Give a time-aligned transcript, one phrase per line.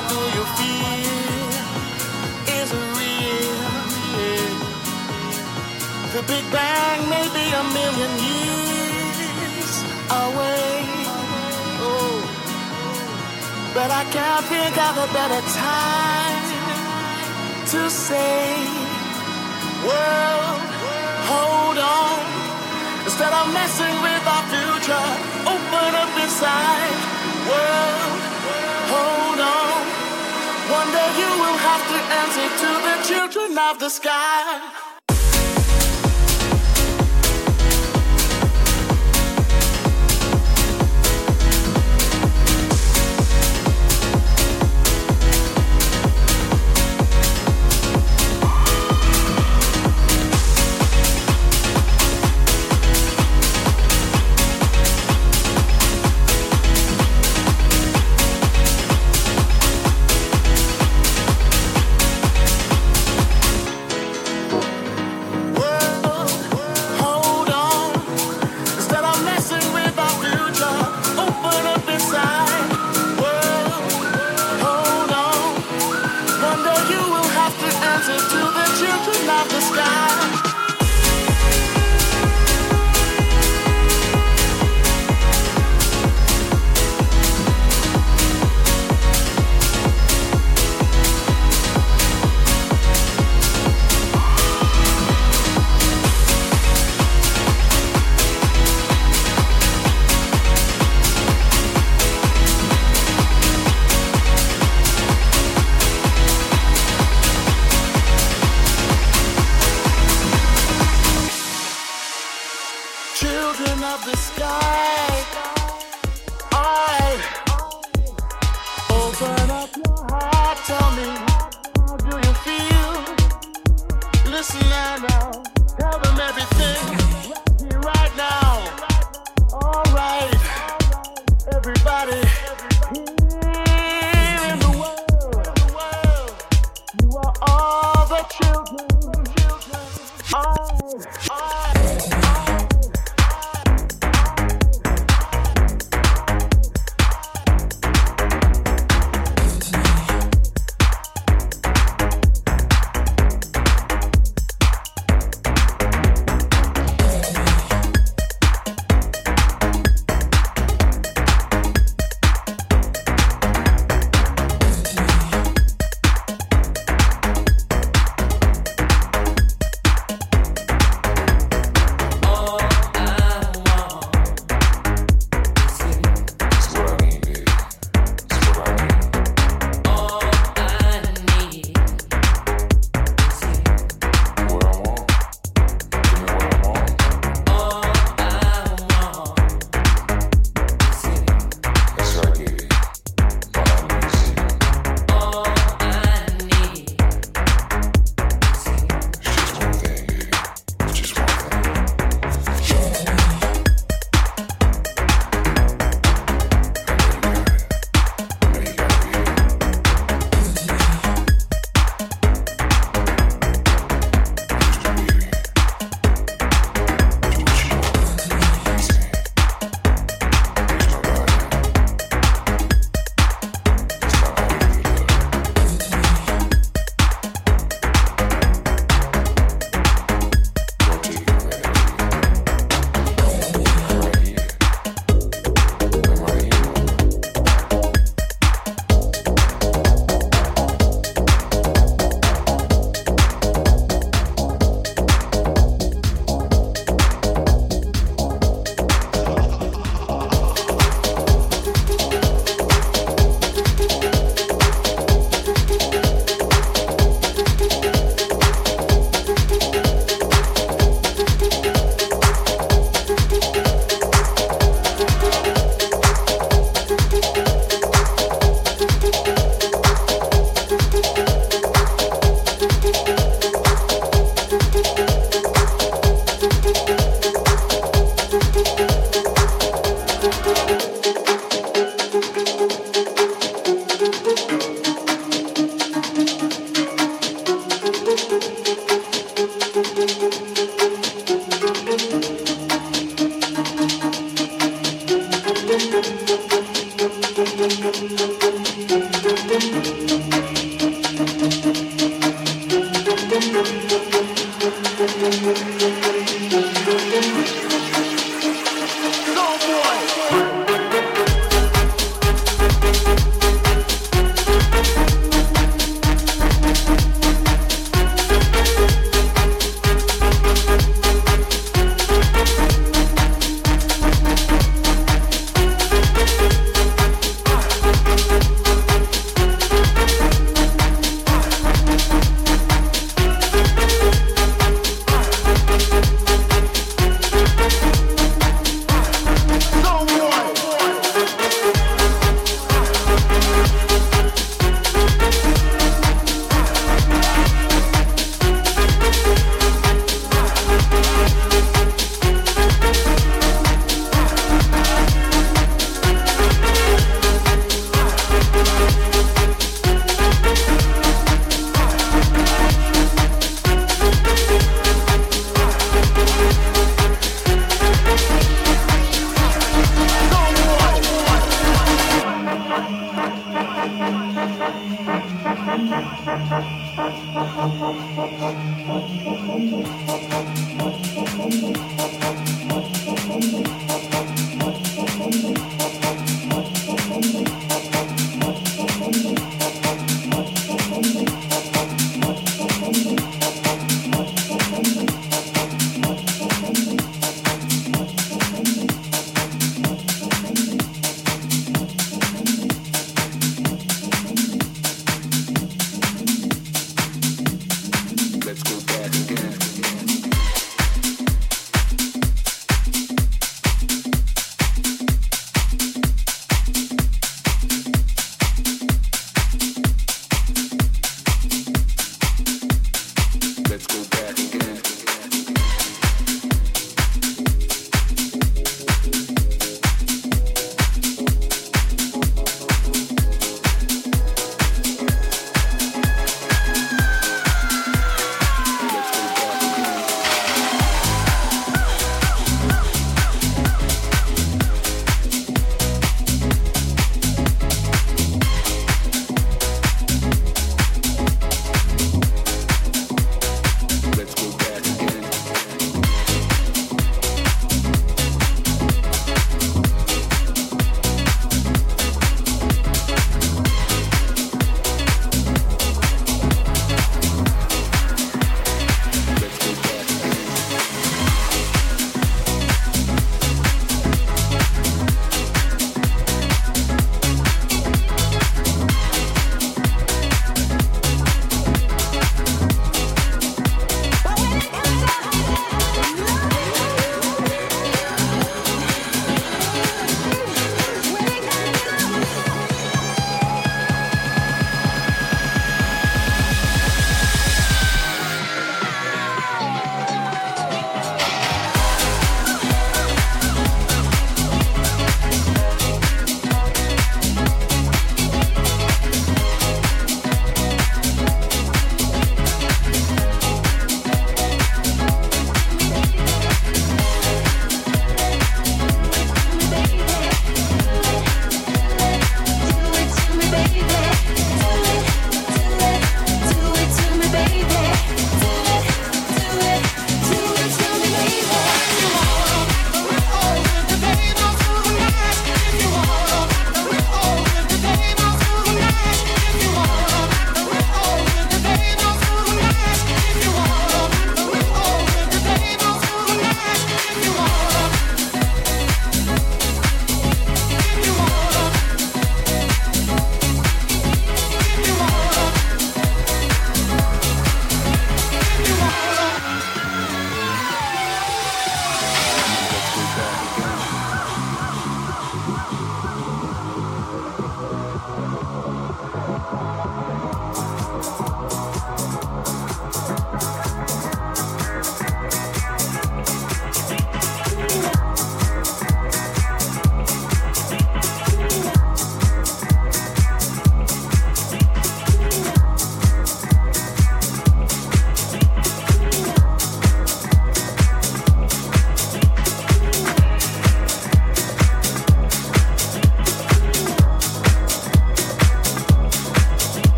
[0.00, 0.37] lado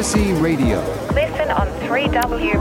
[0.00, 0.80] Prophecy Radio.
[1.12, 2.59] Listen on 3wprophecyradio.com.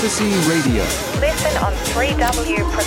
[0.00, 0.82] Prophecy Radio.
[1.20, 2.79] Listen on 3wprophecyradio.com.